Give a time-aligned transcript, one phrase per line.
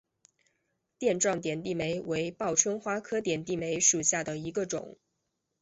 [0.97, 4.97] 垫状点地梅为报春花科点地梅属下的一个种。